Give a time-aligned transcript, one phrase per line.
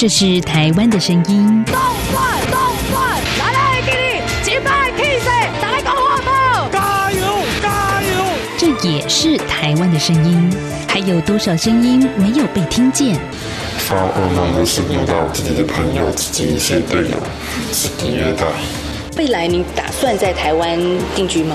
[0.00, 1.62] 这是台湾的声音。
[1.66, 1.74] 动
[2.10, 2.58] 转动
[2.90, 5.28] 转，来来给你击败 K C，
[5.60, 7.20] 打来搞活宝，加油
[7.60, 8.24] 加油！
[8.56, 10.50] 这也是台湾的声音。
[10.88, 13.14] 还有多少声音没有被听见？
[13.76, 17.16] 发噩梦的是遇到自己的朋友、自己一些队友
[17.70, 18.46] 是第二代。
[19.18, 20.78] 未来你打算在台湾
[21.14, 21.54] 定居吗？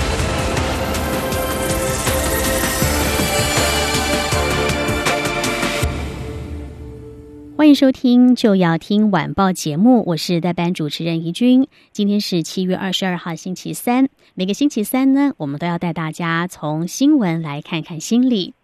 [7.61, 10.03] 欢迎收听，就要听晚报节目。
[10.07, 11.67] 我是代班主持人怡君。
[11.91, 14.09] 今天是七月二十二号，星期三。
[14.33, 18.55] 每个星期三呢，我们都要带大家从新闻来看看心理。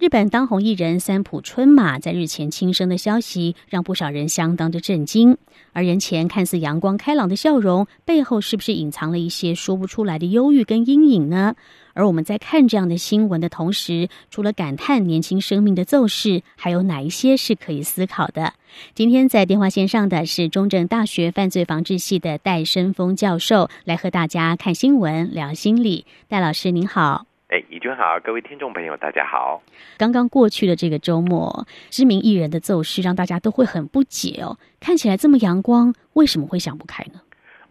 [0.00, 5.36] 日本当红艺人三浦春马在日前轻生的消息，让不少人相当的震惊。
[5.72, 11.54] 而人前看似阳光开朗的笑容，背后是不是隐藏了一些说不出来的忧郁跟阴影呢？
[11.94, 18.54] 而我们在看这样的新闻的同时，除了感叹年轻生命的骤逝，还有哪一些是可以思考的？
[18.94, 26.06] 今天在电话线上的是中正大学犯罪防治系的戴生峰教授，来和大家看新闻、聊心理。
[26.28, 29.60] 戴老师您好，哎，怡君好，各位听众朋友大家好。
[29.96, 34.56] 刚刚过去的这个周末，知名艺人的骤逝让大家都会很不解哦。
[34.78, 37.20] 看起来这么阳光，为什么会想不开呢？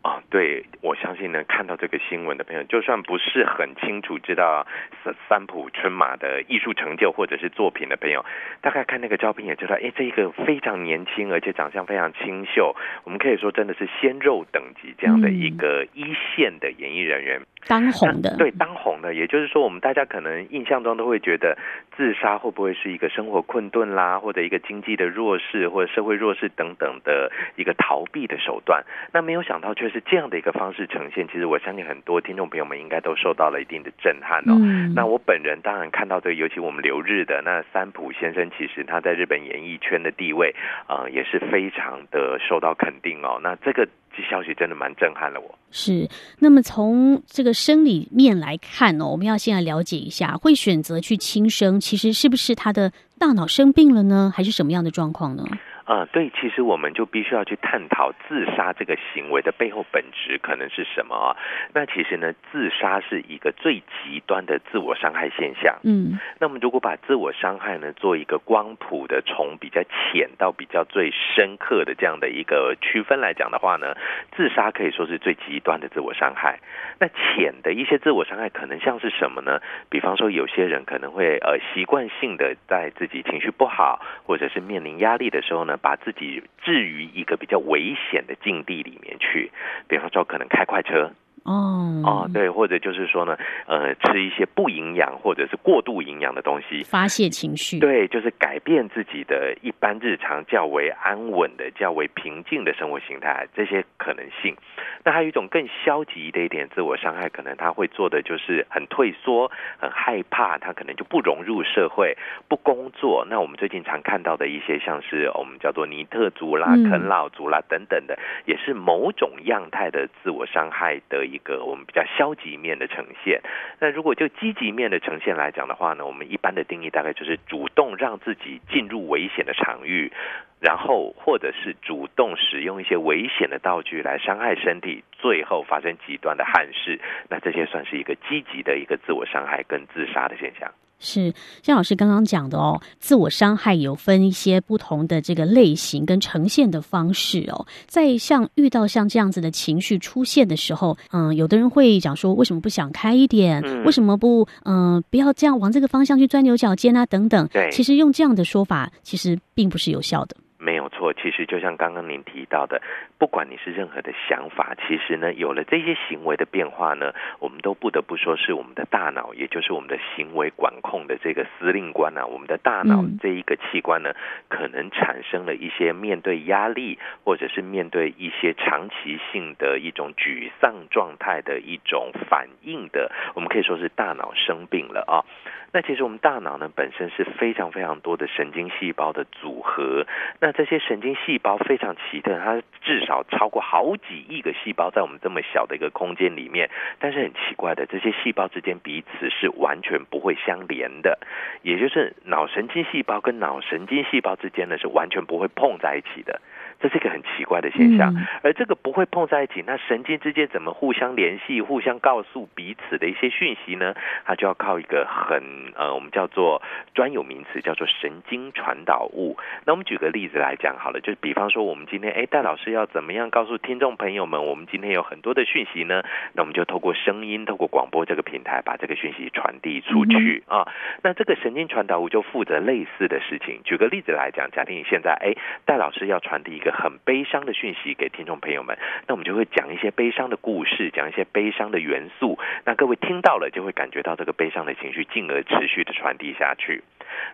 [0.02, 4.66] 哦，对，我相信呢，看到这个新闻的朋友，就算不是很清楚知道
[5.04, 8.24] 三三浦春马的艺术成就或者是作品的朋友，
[8.62, 21.58] 大概看那个照片也知道，哎，这一个非常年轻而且长相非常清秀，我们可以说真的是鲜肉等级这样的一个一线的演艺人员，当红的，对，当红的，也就是说，我们大家可能印象中都会觉得
[21.98, 28.82] 自杀会不会是一个生活困顿啦，或者一个经济的弱势或者社会弱势等等的一个逃避的手段，
[29.12, 29.90] 那没有想到却。
[29.90, 34.54] 是这样的一个方式呈现，其实我相信很多听众朋友们应该都受到了一定的震撼哦。
[34.94, 40.54] 那我本人当然看到这，尤其我们留日的那三浦先生，其实他在日本演艺圈的地位
[40.86, 43.40] 啊，也是非常的受到肯定哦。
[43.42, 45.58] 那这个这消息真的蛮震撼了我。
[45.72, 46.10] 是，
[46.40, 55.44] 那么从这个生理面来看呢，我们要先来了解一下，会选择去轻生，其实是不是他的大脑生病了呢，还是什么样的状况呢？
[55.90, 61.36] 啊，对，其实我们就必须要去探讨自杀这个行为的背后本质可能是什么啊？
[61.74, 65.80] 那其实呢，自杀是一个最极端的自我伤害现象。
[65.82, 73.96] 嗯，那么如果把自我伤害呢做一个光谱的，从比较浅到比较最深刻的这样的一个区分来讲的话呢，
[74.38, 76.60] 自杀可以说是最极端的自我伤害。
[77.00, 79.60] 那浅的一些自我伤害可能像是什么呢？
[79.90, 85.78] 比方说，有些人可能会呃习惯性的在自己情绪不好或者是面临压力的时候呢。
[85.82, 89.52] 把自己置于一个比较危险的境地里面去，
[89.88, 91.12] 比方说可能开快车。
[91.46, 97.80] 哦哦，对，或者就是说呢，呃，吃一些不营养或者是过度营养的东西，发泄情绪。
[97.80, 104.56] 对，就是改变自己的一般日常较为安稳的、较为平静的生活形态，这些可能性。
[105.04, 112.18] 那还有一种更消极的一点自我伤害，可能他会做的就是很退缩、很害怕，他可能就不融入社会、
[112.48, 113.26] 不工作。
[113.30, 121.26] 那我们最近常看到的一些，像是我们叫做尼特族啦、啃老族啦等等的，也是某种样态的自我伤害的。
[121.32, 123.42] 一个我们比较消极面的呈现，
[123.80, 130.12] 那如果就积极面的呈现来讲的话呢，我们一般的定义大概就是主动让自己进入危险的场域，
[130.60, 140.72] 然后或者是主动使用一些危险的道具来伤害身体，最后发生极端的憾事，那这些算是一个积极的一个自我伤害跟自杀的现象。
[141.00, 141.34] 是
[141.64, 147.66] 像老师刚刚讲的哦，自我伤害有分一些不同的这个类型跟呈现的方式哦。
[147.88, 153.64] 在像遇到像这样子的情绪出现的时候，嗯，有的人会讲说，为什么不想开一点？
[153.86, 157.06] 为什么不嗯不要这样往这个方向去钻牛角尖啊？
[157.06, 157.48] 等等。
[157.48, 160.36] 对，其实用这样的说法，其实并不是有效的。
[160.62, 162.82] 没有错，其实就像刚刚您提到的，
[163.18, 174.14] 不管你是任何的想法，其实呢，有了这些行为的变化呢，我们都不得不说是我们的大脑，也就是我们的行为管控的这个司令官啊，我们的大脑这一个器官呢，
[174.50, 185.24] 可能产生了一些面对压力，或者是面对一些长期性的一种沮丧状态的一种反应的，我们可以说是大脑生病了啊。
[185.72, 190.08] 那其实我们大脑呢，本身是非常非常多的神经细胞的组合，
[190.42, 196.70] 那这些神经细胞非常奇特，它至少超过好几亿个细胞在我们这么小的一个空间里面。
[197.00, 201.20] 但是很奇怪的，这些细胞之间彼此是完全不会相连的，
[201.62, 206.42] 也就是脑神经细胞跟脑神经细胞之间呢是完全不会碰在一起的。
[206.80, 213.94] 这是一个很奇怪的现象，而这个不会碰在一起，那神经之间怎么互相联系、互相告诉彼此的一些讯息呢？
[214.26, 215.44] 它就要靠一个很
[215.76, 216.62] 呃，我们叫做
[216.94, 219.38] 专有名词，叫做神经传导物。
[219.66, 226.02] 那我们举个例子来讲好了，就是比方说，我们今天哎，戴老师要怎么样告诉听众朋友们，我们今天有很多的讯息呢？
[226.34, 230.66] 那我们就透过声音、透过广播这个平台，把这个讯息传递出去啊。
[231.04, 233.60] 那这个神经传导物就负责类似的事情。
[233.66, 235.36] 举个例子来讲，假定你现在哎，
[235.66, 236.69] 戴老师要传递一个。
[236.72, 238.78] 很悲伤的讯息给听众朋友们，
[239.08, 242.38] 那我们就会讲一些悲伤的故事，讲一些悲伤的元素。
[242.66, 246.84] 那各位听到了，就会感觉到这个悲伤的情绪，进而持续的传递下去。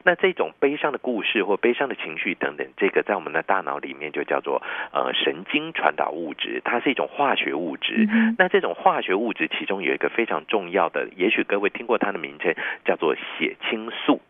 [0.03, 4.61] 那这种悲伤的故事或悲伤的情绪等等，这个在我们的大脑里面就叫做
[4.93, 8.07] 呃神经传导物质，它是一种化学物质。
[8.37, 12.55] 那这种化学物质其中有一个非常重要的，也许各位听过它的名称，
[12.85, 14.21] 叫做血清素。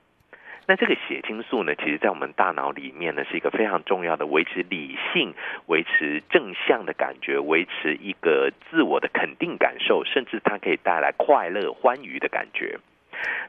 [0.67, 5.33] 那这个血清素呢，其实在我们大脑里面呢，是一个非常重要的维持理性、
[5.67, 12.79] 维持正向的感觉、维持一个自我的肯定感受，甚至它可以带来快乐、欢愉的感觉。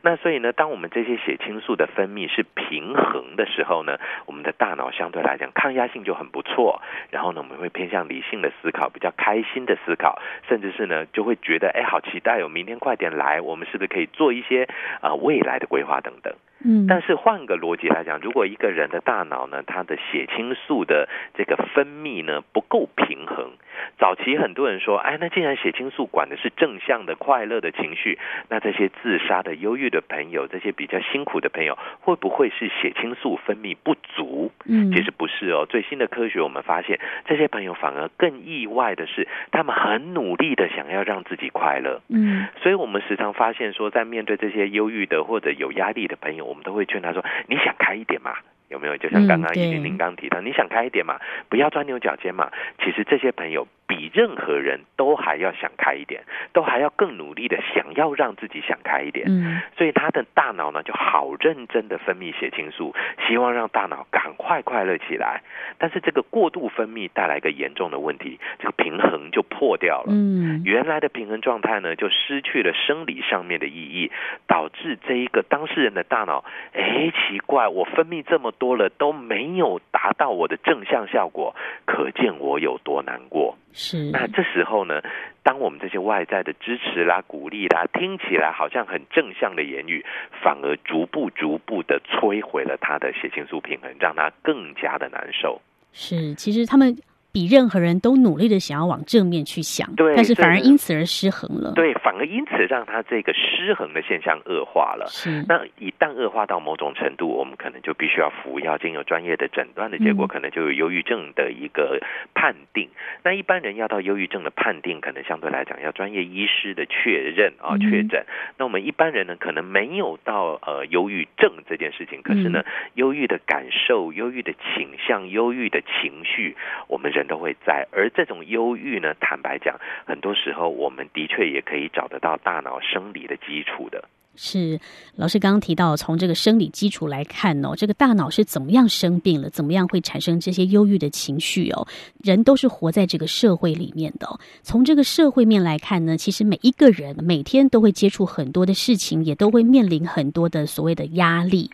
[0.03, 6.81] 那所以呢，当我们这些血清素的分泌是平衡的时候呢，我们的大脑相对来讲抗压性就很不错。
[7.11, 14.69] 然后呢，我们会偏向理性的思考，比较开心的思考，甚至是呢，就会觉得哎，好期待哦，明天快点来，我们是不是可以做一些
[15.01, 16.33] 啊未来的规划等等。
[16.67, 16.87] 嗯。
[16.89, 23.51] 但是换个逻辑来讲，如果一个人的大脑呢，他的血清素的这个分泌呢不够平衡，
[23.99, 28.19] 早期很多人说，哎，那既然血清素管的是正向的快乐的情绪，
[28.49, 29.57] 那这些自杀的。
[29.57, 34.53] 忧郁的朋友，这些比较辛苦的朋友，会不会是血清素分泌不足？
[34.67, 35.67] 嗯，其实不是哦。
[35.69, 42.03] 最新的科学，我们发现这些朋友反而更意外的是，他们很努力的想要让自己快乐。
[42.09, 48.35] 嗯，所以我们时常发现说，在面对这些忧郁的或者有压力的朋友，我们都会劝他说：“你想开一点嘛。”
[48.69, 48.97] 有没有？
[48.97, 52.50] 就像刚刚叶玲玲刚提到，你想开一点嘛，不要钻牛角尖嘛。
[52.82, 59.27] 其实这些朋友比任何人都还要想开一点，都还要更努力的想要让自己想开一点。
[59.29, 62.94] 嗯，所以他的大脑呢就好认真的分泌血清素，
[63.29, 65.43] 希望让大脑赶快快乐起来。
[65.79, 70.09] 但是这个过度分泌带来一个严重的问题，这个平衡就破掉了。
[70.09, 74.11] 嗯，原来的平衡状态呢就失去了生理上面的意义，
[74.49, 78.53] 导致这一个当事人的大脑，哎，奇怪，我分泌这么。
[78.59, 81.55] 多了都没有达到我的正向效果，
[81.85, 83.55] 可见我有多难过。
[83.78, 85.02] 是那这时候呢，
[85.43, 90.02] 当我们这些外在的支持啦、鼓励啦，听起来好像很正向的言语，
[90.43, 95.61] 反而逐步逐步的摧毁了他的血清素平衡，让他更加的难受。
[95.93, 96.96] 是，其实他们。
[97.37, 101.75] 比任何人都努力的想要往正面去想，对，但是反而因此而失衡了。
[101.75, 105.05] 对，反而因此让他这个失衡的现象恶化了。
[105.11, 112.00] 是，那一旦恶化到某种程度，我们可能就必须要服药，经由专业的诊断的结果，可能就有忧郁症的一个
[112.33, 112.88] 判定。
[113.23, 118.25] 那一般人要到忧郁症的判定，可能相对来讲要专业医师的确认啊确诊。
[118.56, 126.56] 那我们一般人呢，可能没有到呃忧郁症这件事情，可是呢，忧郁的感受、忧郁的倾向、忧郁的情绪，
[126.89, 127.25] 我们人。
[127.26, 134.05] 都会在，而这种忧郁呢，坦白讲，很多时候我们的确也可以找得到大脑生理的基础的。
[134.39, 134.79] 是
[135.15, 141.89] 老师刚刚提到，从这个生理基础来看哦，这个大脑是怎么样生病了，怎么样会产生这些忧郁的情绪哦？
[142.22, 144.29] 人都是活在这个社会里面的，
[144.60, 151.70] 从这个社会面来看呢，其实每一个人每天都会接触很多的事情，也都会面临很多的所谓的压力。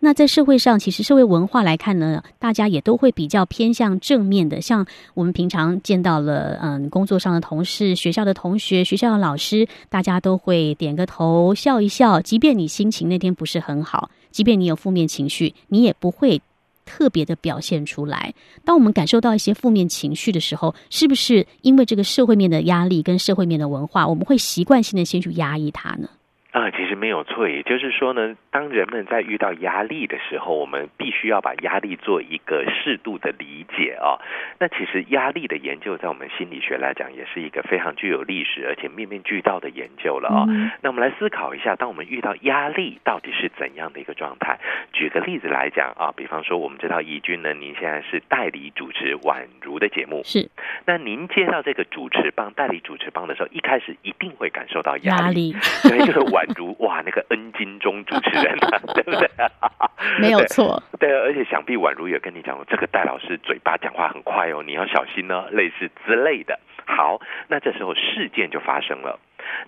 [0.00, 4.60] 那在社会上，其实社会文化来看呢，大家也都会比较偏向正面的。
[4.60, 12.20] 像我们平常见到了，嗯，工作上的同事、学校的同学、学校的老师，大家都会点个头，笑一笑。
[12.20, 16.40] 即便你心情那天不是很好，即便你有负面情绪，你也不会
[16.84, 18.34] 特别的表现出来。
[18.64, 26.08] 当我们感受到一些负面情绪的时候，是不是因为这个社会面的压力跟社会面的文化，我们会习惯性的先去压抑它呢？
[26.52, 34.20] 啊，其实没有错，也就是说呢，当人们在遇到压力的时候，我们必须要把压力做一个适度的理解啊。
[34.60, 40.44] 那其实压力的研究，在我们心理学来讲，也是一个非常具有历史而且面面俱到的研究了啊。
[40.82, 44.60] 那我们来思考一下，当我们遇到压力，到底是怎样的一个状态？
[44.92, 50.50] 举个例子来讲啊，比方说，我们知道怡君呢，您现在是代理主持宛如的节目，是。
[50.84, 55.56] 那您接到这个主持棒、代理主持棒的时候，一开始一定会感受到压力，
[55.88, 56.41] 对，就是宛。
[56.42, 59.28] 宛如哇那个恩金钟主持人啊， 对不对？
[60.20, 60.82] 没有错。
[60.98, 66.58] 对，而且想必宛如也跟你讲过，这个戴老师嘴巴讲话很快哦，你要小心哦，类似之类的。
[66.84, 69.18] 好，那这时候事件就发生了。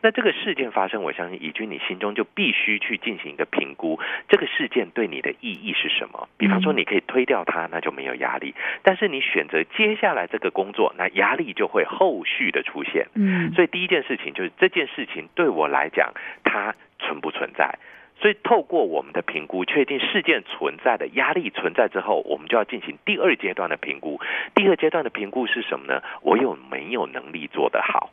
[0.02, 6.28] 那这个事件发生，我相信以军你心中就必须去进行一个评估，这个事件对你的意义是什么？
[6.37, 13.07] 比方说，你可以推掉它，那就没有压力；但是你选择接下来这个工作，那压力就会后续的出现。
[13.14, 16.12] 嗯，所以第一件事情就是这件事情对我来讲，
[16.43, 17.78] 它存不存在？
[18.16, 24.21] 所以透过我们的评估，确定事件存在的压力存在之后，我们就要进行第二阶段的评估。
[24.54, 26.00] 第二阶段的评估是什么呢？
[26.23, 28.11] 我有没有能力做得好？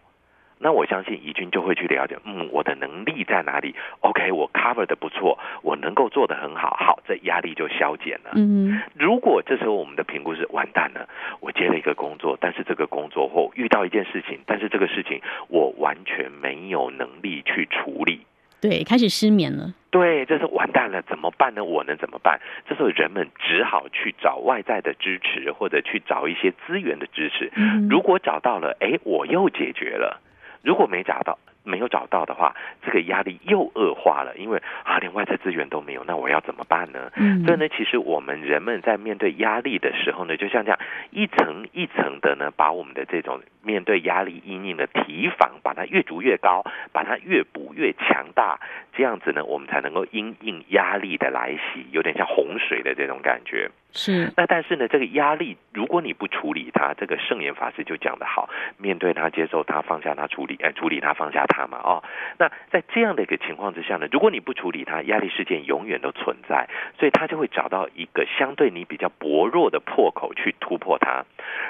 [0.64, 8.32] 那我相信怡君就会去了解，嗯，我的能力在哪里？OK，我 cover 的不错，我能够做得很好，好，这压力就消减了。
[8.36, 18.22] 嗯，如果这时候我们的评估是完蛋了，我接了一个工作，但是这个工作或遇到一件事情，但是这个事情我完全没有能力去处理。
[18.62, 19.74] 对，开始失眠了。
[19.90, 21.64] 对，这是完蛋了，怎么办呢？
[21.64, 22.40] 我能怎么办？
[22.70, 27.52] 这时候人们只好去找外在的支持，或者去找一些资源的支持。
[27.90, 30.22] 如果找到了，哎，我又解决了。
[30.62, 37.12] 如果没砸到，没有找到的话，这个压力又恶化了，因为啊，连外在资源都没有，那我要怎么办呢？
[37.16, 40.80] 嗯，所以呢，其实我们人们在面对压力的时候呢，就像这样
[41.12, 48.60] 一层一层的呢，把我们的这种面对压力阴影的提防，把它越筑越高，把它越补越强大，
[48.94, 53.70] 这样子呢，我们才能够因应压力的来袭，有点像洪水的这种感觉。
[53.94, 62.04] 是，那但是呢，这个压力如果你不处理它，这个圣严法师就讲得好，面对它，接受它，放下它，处理，哎，处理它，放下它嘛，哦，
[62.40, 71.26] 那在这样的一个情况之下呢，如果你不处理它，压力事件永远都存在，所以他就会找到一个相对你比较薄弱的破口去突破它。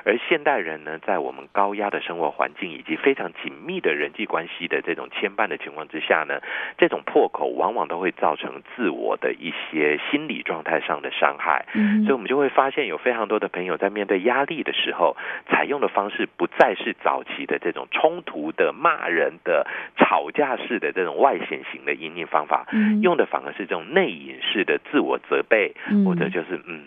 [0.06, 6.40] 而现代人呢，在我们高压的生活环境以及非常紧密的人际关系的这种牵绊的情况之下呢，
[6.78, 11.66] 这种破口往往都会造成自我的一些心理状态上的伤害。
[11.74, 12.04] 嗯。
[12.04, 15.16] 所以，我们就会发现，有非常多的朋友在面对压力的时候，
[15.50, 19.66] 采用的方式不再是早期的这种冲突的、骂人的、
[19.98, 22.68] 吵架式的这种外显型的阴影方法，
[23.02, 25.74] 用的反而是这种内隐式的自我责备，
[26.06, 26.84] 或者就是嗯。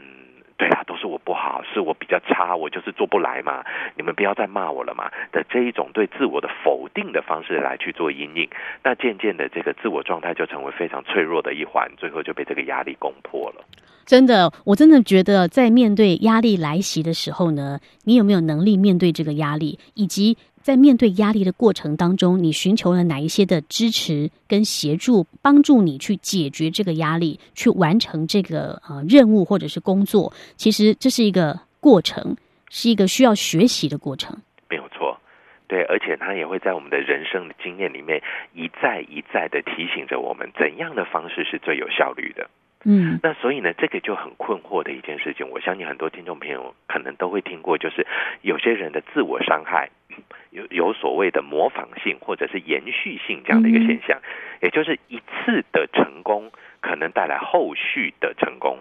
[0.56, 3.64] 对啊，都是我不好，是我比较差，我就是做不来嘛。
[3.96, 8.48] 你们不要再骂我了嘛的这一种对自我的否定的方式来去做阴影，
[8.84, 13.64] 那渐渐的这个自我状态就成为非常脆弱的一环，最后就被这个压力攻破了。
[14.06, 20.38] 真的，我真的觉得在面对压力来袭的时候呢，你有没有能力面对这个压力，以及？
[20.64, 30.32] 在面对压力的过程当中，你寻求了哪一些的支持跟协助，帮助你去解决这个压力，去完成这个呃任务或者是工作？
[30.56, 32.34] 其实这是一个过程，
[32.70, 34.34] 是一个需要学习的过程。
[34.70, 35.20] 没有错，
[35.68, 38.22] 对，而且他也会在我们的人生的经验里面
[38.54, 42.48] 一再一再的提醒着我们，怎样的方式是最有效率的。
[42.84, 45.48] 嗯，那所以呢，这个就很困惑的一件事情。
[45.50, 48.06] 我相信很多听众朋友可能都会听过，就是
[48.42, 49.90] 有些人的自我伤害。
[50.50, 54.20] 有有所谓的模仿性或者是延续性这样的一个现象，
[54.62, 58.78] 也就是一次的成功可能带来后续的成功。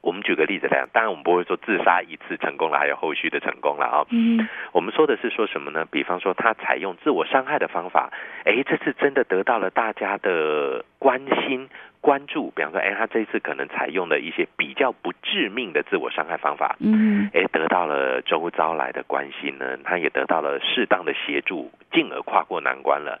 [0.00, 4.06] 我们举个例子来讲，当然我们不会说自杀一次成功了还有后续的成功了啊。
[4.10, 5.84] 嗯，我们说的是说什么呢？
[5.90, 8.12] 比方说他采用自我伤害的方法，
[8.44, 11.68] 哎，这次真的得到了大家的关心。
[12.00, 23.20] 关注，比方说，哎，他这一次可能采用了一些比较不致命的自我伤害方法，嗯，哎，得到了周遭来的关心呢，他也得到了适当的协助，进而跨过难关了。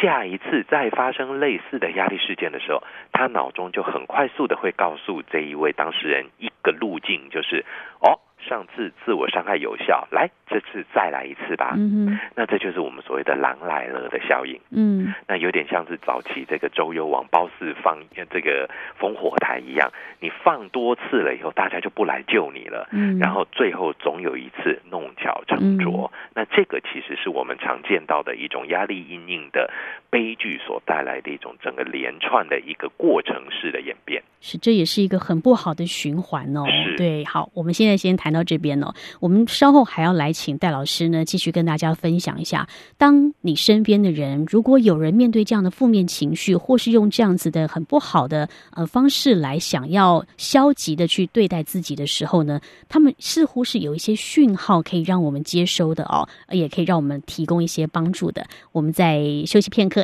[0.00, 7.64] 下一次再发生类似的压力事件的时候，他脑中就很快速的会告诉这一位当事人一个路径，就是
[8.00, 8.18] 哦。
[8.46, 11.74] 上次自我伤害有效，来这次再来一次吧。
[11.76, 14.60] 嗯那这就是我们所谓的“狼来了”的效应。
[14.70, 17.98] 嗯，那有点像是早期这个周幽王褒姒放
[18.30, 18.68] 这个
[19.00, 22.88] 烽火台一样，你放多次了以后，大家就不来救你了。
[22.92, 26.12] 嗯，然后最后总有一次弄巧成拙。
[26.34, 29.70] 那这个其实是我们常见到的一种压力阴影的
[30.14, 34.22] 悲剧所带来的一种整个连串的一个过程式的演变。
[34.40, 36.62] 是，这也是一个很不好的循环哦。
[36.98, 38.34] 对，好，我们现在先谈。
[38.34, 42.66] 到这边哦，我们稍后还要来请戴老师呢，继续跟大家分享一下。
[42.98, 58.44] 当你身边的人，如果有人面对这样的负面情绪，或是用这样子的很不好的呃方式来想要消极的去对待自己的时候呢，他们似乎是有一些讯号可以让我们接收的哦，也可以让我们提供一些帮助的。
[58.72, 60.03] 我们再休息片刻，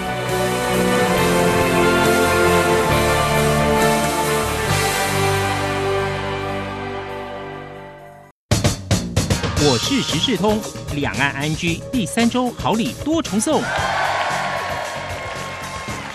[10.01, 10.59] 时事通，
[10.95, 13.61] 两岸安居第三周好礼多重送。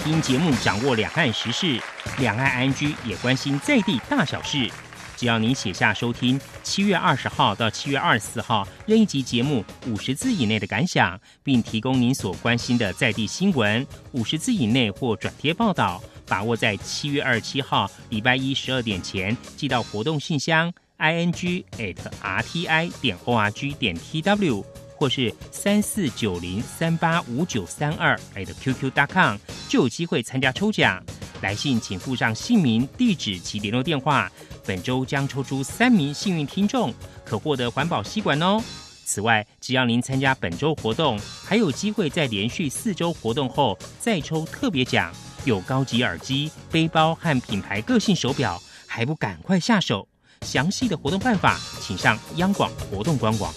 [0.03, 1.81] 听节目掌握两岸时事，
[2.19, 4.71] 两岸安居也关心在地大小事。
[5.17, 20.73] 只要您写下收听七月二十号到七月二十四号任一集节目五十字以内的感想，并提供您所关心的在地新闻五十字以内或转贴报道，把握在七月二十七号礼拜一十二点前寄到活动信箱。
[20.97, 24.65] I n g at r t i 点 o r g 点 t w
[24.97, 29.37] 或是三四九零三八五九三二 at q q dot com
[29.69, 31.03] 就有机会参加抽奖。
[31.43, 34.31] 来信请附上姓名、地址及联络电话。
[34.65, 36.93] 本周将抽出三名幸运听众，
[37.25, 38.59] 可获得环保吸管哦。
[39.05, 45.13] 此外，只要您参加本周活动，还有机会在连续四周活动后再抽特别奖，
[45.45, 50.09] 有高级耳机、背包和品牌个性手表，还不赶快下手？
[50.43, 53.53] 详细的活动办法，请上央广活动官网。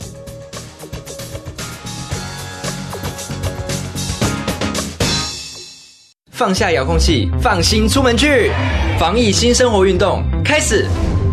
[6.32, 8.52] 放下遥控器，放心出门去，
[8.98, 10.88] 防疫新生活运动开始。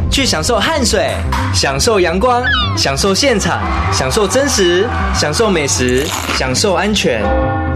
[0.09, 1.15] 去享受汗水，
[1.53, 2.43] 享受阳光，
[2.77, 3.61] 享受现场，
[3.93, 6.07] 享受真实，享受美食，
[6.39, 7.23] 享受安全，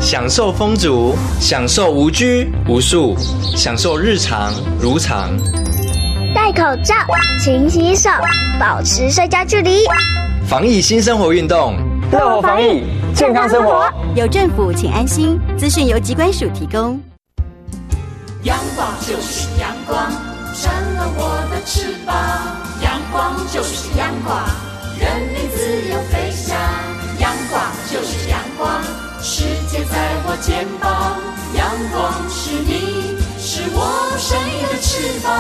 [0.01, 3.17] 享受风足，享受无拘无束，
[3.57, 5.37] 享受日常如常。
[6.35, 6.95] 戴口罩，
[7.43, 8.09] 勤洗手，
[8.59, 9.85] 保持社交距离。
[10.47, 11.75] 防疫新生活运动，
[12.13, 12.85] 乐活防疫，
[13.15, 13.91] 健康生活。
[14.15, 15.39] 有政府，请安心。
[15.59, 17.01] 资讯由机关署提供。
[18.45, 20.11] 阳光就是阳光，
[20.55, 22.15] 成了我的翅膀。
[22.83, 24.39] 阳光就是阳光，
[24.99, 26.57] 人民自由飞翔。
[27.19, 28.83] 阳光就是阳光，
[29.21, 31.19] 世界在我肩膀。
[31.55, 33.20] 阳光是你。
[33.61, 35.31] 是我生命的翅膀。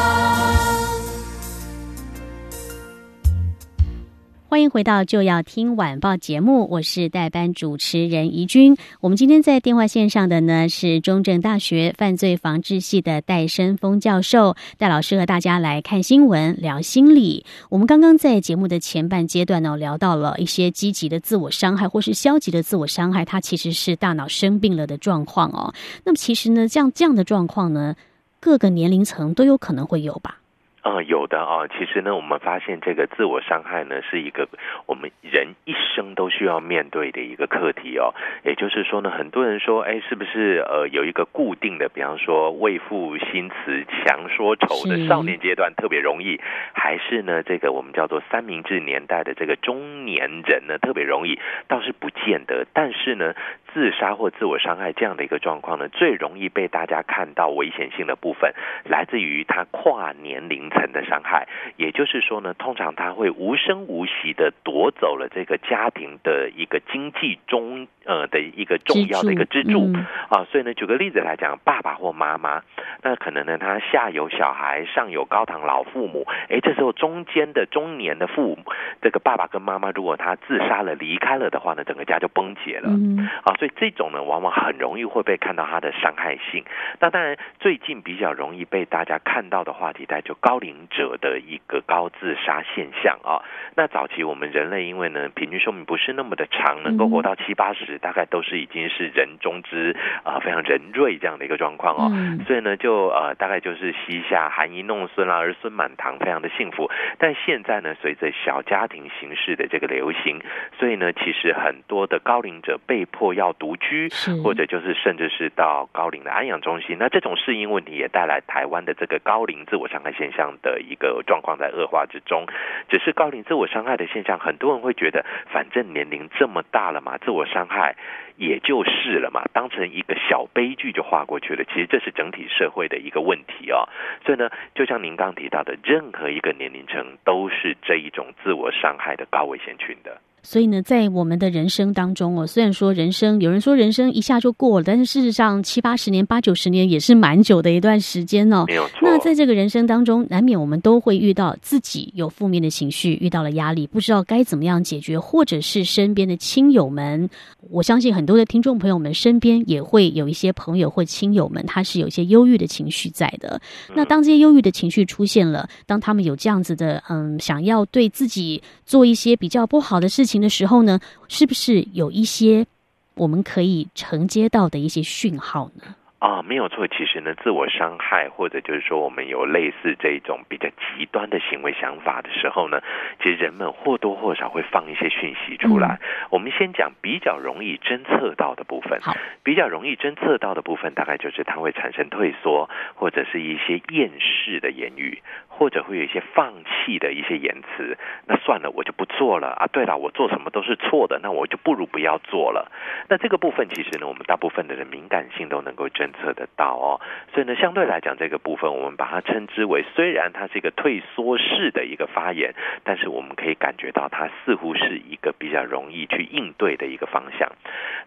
[4.46, 8.76] 欢迎回到就要听晚报节目，我是代班主持人怡君。
[9.00, 17.46] 我们今天在电话线上的呢是中正大学犯罪防治系的戴生峰教授，戴老师和大家来看新闻、聊心理。
[17.70, 25.72] 我们刚刚在节目的前半阶段呢，聊到了一些积极的自我伤害或是消极的自我伤害，它其实是大脑生病了的状况哦。
[26.04, 27.94] 那么其实呢，这样这样的状况呢，
[28.40, 30.39] 各个年龄层都有可能会有吧。
[30.82, 34.48] 啊，有的啊，其实呢，我们发现这个自我伤害呢，是一个
[34.86, 38.14] 我们人一生都需要面对的一个课题哦。
[38.44, 46.40] 也就是说呢，很多人说，哎，是不是呃有一个固定的，比方说为赋新词强说愁的少年阶段特别容易，
[46.72, 51.38] 还是呢这个我们叫做三明治年代的这个中年人呢特别容易？
[51.68, 52.66] 倒是不见得。
[52.72, 53.34] 但是呢，
[53.74, 60.69] 自杀或自我伤害这样的一个状况呢，最容易被大家看到危险性的部分，来自于他跨年龄。
[60.70, 69.92] 层的伤害，也就是说呢，通常他会无声无息的夺走了这个家庭的一个经济中呃的一个重要的一个支柱
[70.28, 70.46] 啊。
[70.50, 72.62] 所以呢，举个例子来讲，爸爸或妈妈，
[73.02, 83.54] 那可能呢他下有小孩，上有高堂老父母，哎，这时候中间的中年的父母，这个爸爸跟妈妈，如果他自杀了离开了的话呢，整个家就崩解了嗯啊。
[83.58, 86.64] 所以这种呢，往往很容易会被看到他的伤害性。
[87.00, 90.59] 那当然，最近比较容易被大家看到的话题，带就高。
[90.60, 93.42] 龄者的一个高自杀现象啊，
[93.74, 102.12] 那早期我们人类因为呢平均寿命不是那么的长，能够活到七八十，大概都是已经是人中之啊非常人瑞这样的一个状况哦，
[102.46, 106.90] 所以呢就呃大概就是膝下含饴弄孙啦，儿孙满堂，非常的幸福。
[107.18, 110.40] 但现在呢，随着小家庭形式的这个流行，
[110.78, 114.08] 所以呢其实很多的高龄者被迫要独居，
[114.44, 116.96] 或者就是甚至是到高龄的安养中心。
[116.98, 120.49] 那这种适应问题也带来台湾的这个高龄自我伤害现象。
[120.62, 122.46] 的一个状况在恶化之中，
[122.88, 127.96] 只是高龄自我伤害的现象，很多人会觉得，反正年龄这么大了嘛，自我伤害
[128.36, 131.64] 也就是了嘛，当成一个小悲剧就划过去了。
[131.64, 133.88] 其实这是整体社会的一个问题哦。
[134.24, 140.20] 所以呢，就像您刚提到的，任何一个年龄层都是这一种自我伤害的高危险群的。
[140.42, 148.64] 所以呢，在我们的人生当中哦，虽然说人生有人说人生一下就过了，但是事实上七八十年、八九十年也是蛮久的一段时间哦。
[148.66, 148.98] 没有错。
[149.02, 157.28] 那在这个人生当中，难免我们都会遇到自己有负面的情绪，遇到了压力，不知道该怎么样解决，或者是身边的亲友们，
[157.70, 163.60] 我相信很多的听众朋友们身边也会有一些朋友或亲友们，他是有一些忧郁的情绪在的。
[163.94, 172.66] 那当这些忧郁的情绪出现了，当他们有这样子的嗯，想要对自己做一些比较不好的事情的时候呢，是不是有一些
[173.14, 175.96] 我们可以承接到的一些讯号呢？
[176.20, 176.86] 啊，没有错。
[176.86, 182.78] 其实呢，自我伤害或者就是说我们有类似这种比较极端的行为想法的时候呢，
[183.22, 185.98] 其实人们或多或少会放一些讯息出来。
[186.28, 189.00] 我们先讲比较容易侦测到的部分。
[189.00, 195.22] 好，比较容易侦测到的部分，大概就是它会产生退缩，或者是一些厌世的言语，
[195.60, 197.98] 或者会有一些放弃的一些言辞。
[198.26, 199.66] 那算了，我就不做了啊。
[199.70, 202.72] 对了，我做什么都是错的，那我就不如不要做了。
[203.10, 206.98] 那这个部分其实呢，我们大部分的人敏感性都能够侦测得到哦。
[207.34, 217.52] 所以呢，相对来讲，这个部分我们把它称之为，虽然它是一个退缩式的一个发言，但是我们可以感觉到它似乎是一个比较容易去应对的一个方向。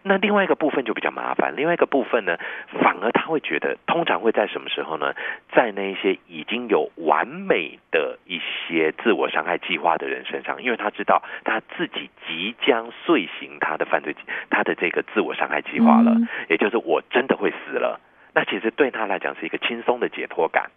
[0.02, 2.36] 那另外一个部分就比较麻烦，另外一个部分呢，
[2.82, 5.14] 反而他会觉得，通常会在什么时候呢？
[5.52, 14.14] 在那一些已经有完美的一些自我伤害计划的人身上，因为他知道他自己即将遂行他的犯罪，
[14.50, 16.16] 他的这个自我伤害计划了，
[16.48, 18.00] 也就是我真的会死了。
[18.34, 20.70] 那其实对他来讲是一个轻松的解脱感，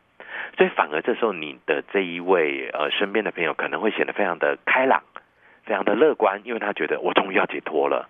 [0.58, 5.01] 所以反而这时候你的这一位呃身边的朋友可能会显得非常的开朗，
[5.63, 8.10] 非常的乐观，因为他觉得我终于要解脱了。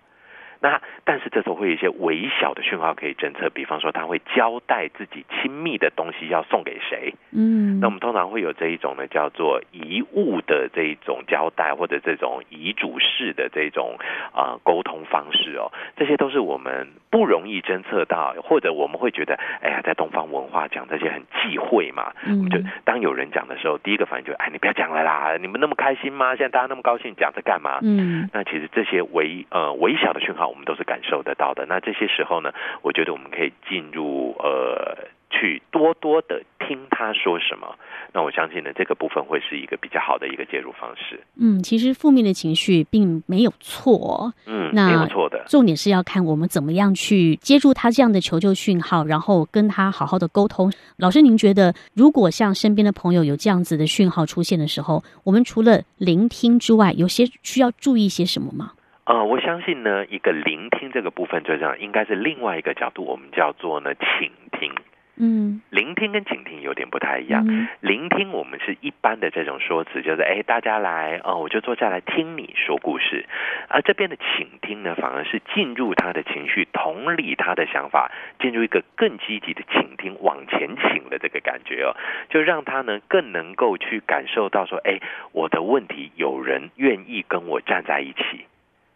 [0.60, 7.14] 那但是这时候会有一些微小的讯号可以侦测，比方说他会交代自己亲密的东西要送给谁。
[7.30, 13.96] 嗯，那我们通常会有这一种呢，叫做遗物的这一种交代，或者这种遗嘱式的这种
[14.34, 22.12] 啊沟通方式哦，这些都是我们不容易侦测到，或者我们会觉得，哎呀，在东方文化讲这些很忌讳嘛。
[22.26, 26.34] 嗯，就当有人讲的时候，第一个反应就，哎，你不要讲了啦，你们那么开心吗？
[26.34, 27.78] 现在大家那么高兴，讲这干嘛？
[27.82, 30.47] 嗯，那其实这些微呃微小的讯号。
[30.48, 31.66] 我们都是感受得到的。
[31.66, 32.50] 那这些时候呢，
[32.82, 37.76] 我觉得我们可以进入呃，去多多的听他说什么。
[38.10, 41.20] 那我相信呢，这个部分会是一个比较好的一个介入方式。
[41.36, 45.44] 嗯，其实负面的情绪并没有错，嗯，那没有错的。
[45.46, 50.72] 重点是要看我们怎么样去接住他这样的求救讯号，然后跟他好好的沟通。
[50.96, 58.72] 老师，您觉得如果像身边的朋友有这样子的讯号出现的时候，我们除了聆听之外，有些需要注意些什么吗？
[59.08, 64.70] 呃，我相信呢，一个聆听这个部分，最重要应该是另外一个角度，我们叫做呢倾听。
[65.16, 67.42] 嗯，聆听跟倾听有点不太一样。
[67.80, 73.24] 聆听我们是一般的这种说辞，就是哎，大家来哦，我就坐下来听你说故事。
[73.70, 81.96] 而这边的倾听呢，反而是进入他的情绪，同理他的想法，进入一个更积极的倾听，往前倾的这个感觉哦，
[82.28, 85.00] 就让他呢更能够去感受到说，哎，
[85.32, 88.44] 我的问题有人愿意跟我站在一起。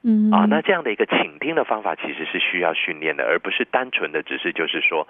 [0.05, 5.07] 嗯啊，那这样的一个倾听的方法其实是需要训练的，而不是单纯的只是就是说，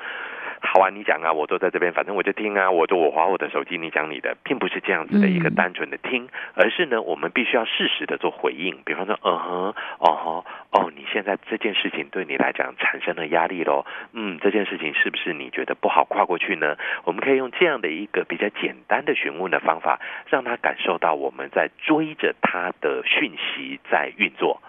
[0.61, 16.77] 好啊，你讲啊，我坐在这边，反正我就听啊，我就我划我的手机，你讲你的，并不是这样子的一个单纯的听，而是呢，我们必须要适时的做回应，比方说，嗯哼，哦哦，你现在这件事情对你来讲产生了压力喽，嗯，这件事情是不是你觉得不好跨过去呢？
[17.05, 24.61] 我们可以用这样的一个比较简单的询问的方法，让他感受到我们在追着他的讯息在运作。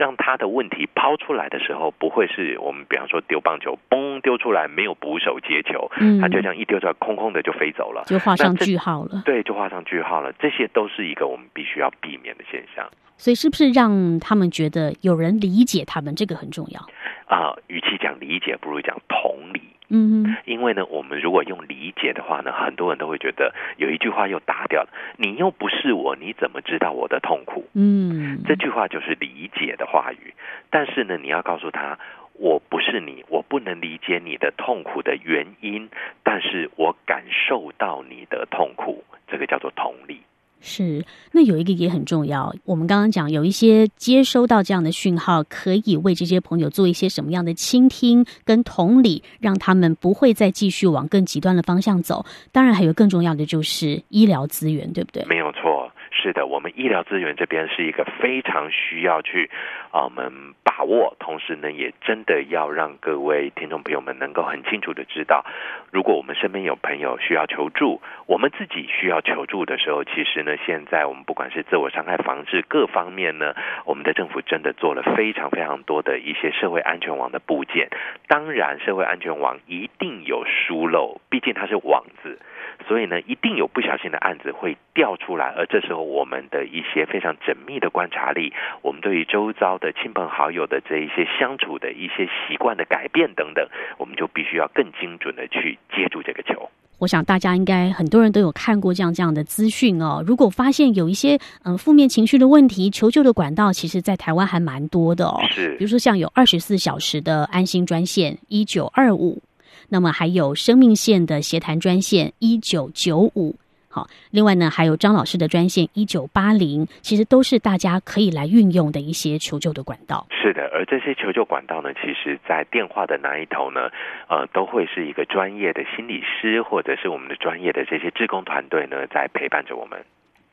[0.00, 9.20] 让他的问题抛出来的时候，不会是我们比方说丢棒球，嘣丢出来没有捕手接球，嗯他就这样一丢出来，空空的就飞走了，就画上句号了。
[9.26, 10.32] 对，就画上句号了。
[10.38, 16.80] 这些都是一个我们必须要避免的现象所以是不是让他们觉得有人理解他们，这个很重要？
[17.26, 19.60] 啊、与其讲理解，不如讲同理。
[19.90, 27.68] 嗯哼，因为呢，我们如果用理解的话呢，很多人都会觉得有一句话又打掉了，你又不是我，你怎么知道我的痛苦？
[27.74, 30.32] 嗯，这句话就是理解的话语，
[30.70, 31.98] 但是呢，你要告诉他，
[32.34, 35.90] 我不是你，我不能理解你的痛苦的原因，
[36.22, 40.20] 但是我感受到你的痛苦，这个叫做同理。
[40.60, 41.04] 是。
[41.32, 52.24] 那有一个也很重要，我们刚刚讲有一些接收到这样的讯号，可以为这些朋友做一些什么样的倾听跟同理，让他们不会再继续往更极端的方向走。
[52.52, 55.24] 当然，还有更重要的就是医疗资源，对不对？
[55.26, 59.50] 没有错，是的，我们医疗资源这边是一个非常需要去
[59.92, 60.30] 啊、我们
[60.80, 65.44] 把握，同时呢，也真的要让各位听众朋友们能够很清楚的知道，
[65.92, 77.90] 如果我们身边有朋友需要求助，我们自己需要求助的时候，其实呢，现在我们不管是自我伤害防治各方面呢，我们的政府真的做了非常非常多的一些社会安全网的部件。
[78.26, 82.38] 当然，社会安全网一定有疏漏，毕竟它是网子。
[82.86, 93.66] 所以呢，一定有不小心的案子会掉出来，而这时候我们的一些非常缜密的观察力，我们对于周遭的亲朋好友的这一些相处的一些习惯的改变等等，
[93.98, 96.68] 我们就必须要更精准的去接住这个球。
[96.98, 100.22] 我想大家应该很多人都有看过这样这样的资讯哦。
[100.26, 105.40] 如果发现有一些嗯负面情绪的问题，求救的管道，其实在台湾还蛮多的哦。
[105.50, 109.42] 是，比如说像有二十四小时的安心专线一九二五。
[109.90, 113.56] 那么还有生命线的协谈专线一九九五，
[113.88, 120.26] 好，另外呢还有张老师的专线一九八零，其实都是大家可以来运用的一些求救的管道。
[120.30, 123.90] 是的，而这些求救管道呢，其实在电话的那一头呢，
[124.28, 129.98] 呃，都会是一个专业的心理师或者是我们的专业的这些志工团队呢，在陪伴着我们。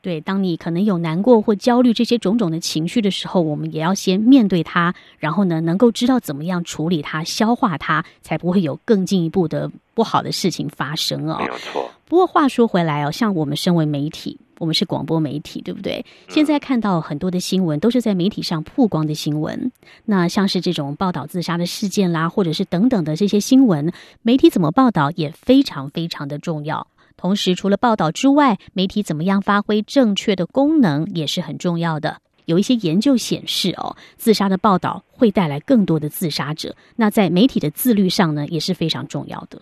[0.00, 11.36] 对，当你可能有难过或焦虑这些种种的情绪的时候，我们也要先面对它，然后呢，能够知道怎么样处理它、消化它，才不会有更进一步的不好的事情发生哦。
[11.40, 11.90] 没有错。
[12.06, 16.06] 不过话说回来哦，像我们身为媒体，我们是广播媒体，对不对？
[16.28, 19.70] 现在看到很多的新闻都是在媒体上曝光的新闻，
[20.04, 26.86] 那像是这种报道自杀的事件啦，或者是等等的这些新闻，媒体怎么报道也非常非常的重要。
[27.18, 32.18] 同时，除了报道之外，媒体怎么样发挥正确的功能也是很重要的。
[32.46, 36.74] 有一些研究显示，哦，自杀的报道会带来更多的自杀者。
[36.96, 39.60] 那在媒体的自律上呢，也是非常重要的。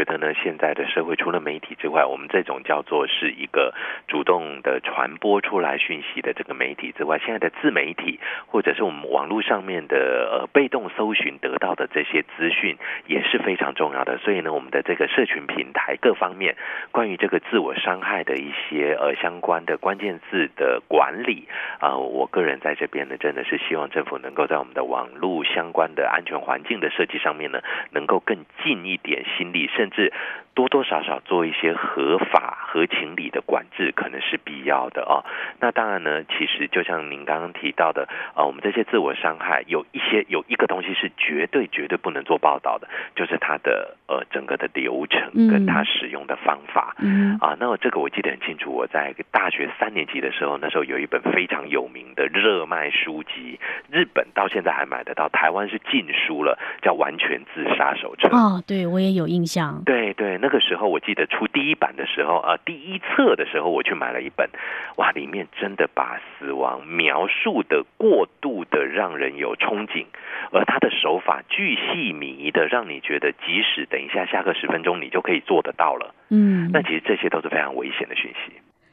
[0.00, 3.74] 觉得呢，现在的社会除了媒体之外，我们这种叫做是一个
[4.08, 9.96] 主动的传播出来讯息的这个媒体之外，现在的自媒体或者是我们网络上面的
[10.32, 14.16] 呃被动搜寻得到的这些资讯也是非常重要的。
[14.16, 16.56] 所以呢，我们的这个社群平台各方面
[16.92, 21.46] 关于这个自我伤害的一些呃相关的关键字的管理
[21.78, 27.60] 啊，我个人在这边呢，真的是希望政府能够在我们的网络相关的安全环境的设计上面呢，
[27.90, 29.10] 能够更近一点。
[29.36, 30.12] 心力，甚至
[30.54, 35.22] 多多少少做一些合法、合情理的管制，可能是必要的啊。
[35.60, 46.96] 那当然呢，其实就像您刚刚提到的啊，我们这些自我伤害，有一些有一个东西是绝对绝对不能做报道的，就是它的呃整个的流程跟它使用的方法。
[46.98, 53.60] 嗯啊，那这个我记得很清楚，我在大学三年级的时候，那时候有一本非常有名的热卖书籍，
[53.90, 58.28] 日本到现在还买得到，台湾是禁书了，叫《完全自杀手册》。
[58.36, 59.10] 哦，对我也。
[59.10, 64.48] 有印象，对对，那个时候我记得出第一版的时候，呃，第一册的时候，我去买了一本，
[64.96, 70.06] 哇，里面真的把死亡描述的过度的让人有憧憬，
[70.50, 76.14] 而他的手法巨细靡遗的，让你觉得即使等一下下课十分钟，你就可以做得到了。
[76.30, 78.52] 嗯，那其实这些都是非常危险的讯息。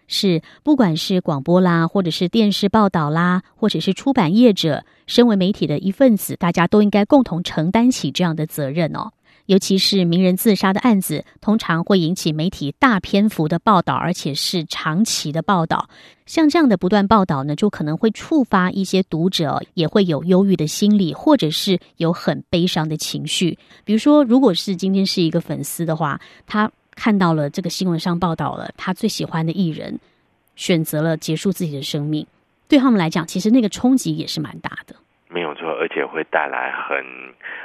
[0.10, 9.12] 是，不管是广播啦，或者是电视报道啦，或者是出版业者，身为媒体的一份子，大家都应该共同承担起这样的责任哦。
[9.48, 15.90] 尤其是名人自杀的案子，通常会引起媒体大篇幅的报道，而且是长期的报道。
[16.26, 23.58] 像这样的不断报道呢，就可能会触发一些读者也会有忧郁的心理，或者是有很悲伤的情绪。
[23.84, 29.98] 比如说，如果是今天是一个粉丝的话，他看到了这个新闻上报道了他最喜欢的艺人
[30.58, 32.28] 选择了结束自己的生命，
[32.68, 34.96] 对他们来讲，其实那个冲击也是蛮大的。
[35.30, 36.98] 没有错，而且会带来很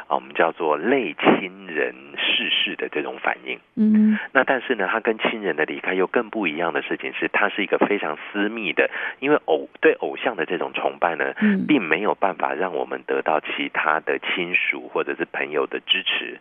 [0.09, 3.59] 啊，我们叫做类亲人逝世的这种反应。
[3.77, 11.35] 嗯，那但是呢，他跟亲人的离开又更不一样的事情是，它是一个非常私密的，因为偶对偶像的这种崇拜呢，
[11.68, 16.38] 并没有办法让我们得到其他的亲属或者是朋友的支持。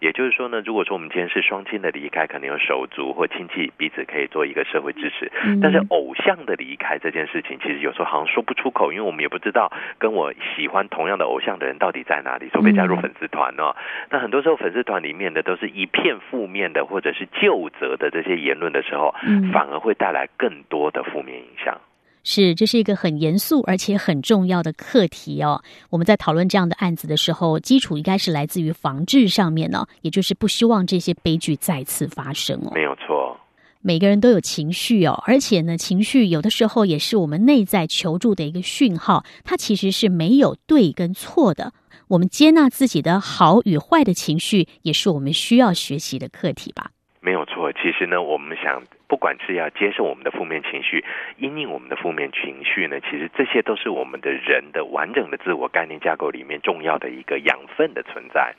[0.00, 5.30] 也就是说呢，如果说我们今天是双亲的离开，可能有手足或亲戚彼此可以做一个社会支持。
[5.60, 13.74] 但是偶像的离开这件事情，其实有时候好像说不出口，因为我们也不知道跟我喜欢同样的偶像的人到底在哪里，除非加入粉丝团哦。
[14.10, 19.14] 那很多时候粉丝团里面的都是一片负面的或者是旧责的这些言论的时候，
[19.52, 21.80] 反而会带来更多的负面影响。
[22.30, 25.62] 是，这是一个很严肃而且很重要的课题哦。
[25.88, 32.70] 我们在讨论这样的案子的时候，基础应该是来自于防治上面呢，也就是不希望这些悲剧再次发生哦。
[32.74, 33.34] 没有错，
[33.80, 41.72] 每个人都有情绪哦，而且呢，情绪有的时候也是我们内在求助的一个讯号，它其实是没有对跟错的。
[42.08, 46.90] 我们接纳自己的好与坏的情绪，也是我们需要学习的课题吧。
[47.28, 47.70] 没有错。
[47.74, 51.04] 其实呢，我们想，不管是要接受我们的负面情绪，
[51.36, 58.54] 因应我们的负面情绪呢，其实这些都是我们的人的完整的自我概念架构里面重要的一个养分的存在。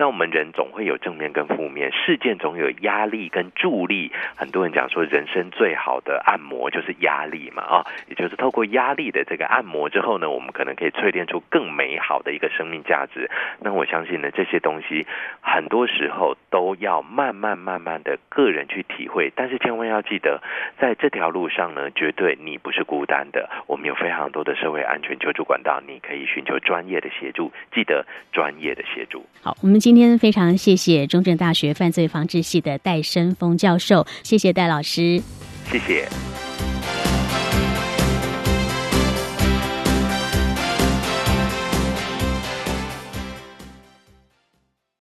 [0.00, 4.10] 那我们人总会有正面跟负面，事件总有压力跟助力。
[4.34, 13.30] 很多人讲说，人生最好的按摩就是压力嘛，啊，也就是透过压力的这个按摩之后呢，我们可能可以淬炼出更美好的一个生命价值。
[13.58, 15.06] 那我相信呢，这些东西
[15.42, 19.30] 很多时候都要慢慢慢慢的个人去体会。
[19.36, 20.40] 但是千万要记得，
[20.78, 23.50] 在这条路上呢，绝对你不是孤单的。
[23.66, 27.52] 我们有非常多的社会安全救助管道，你可以寻求专业的协助。
[27.70, 29.26] 记得专业的协助。
[29.42, 35.20] 好，我们今天非常谢谢中正大学犯罪防治系的戴生峰教授，谢谢戴老师，
[35.68, 36.08] 谢谢。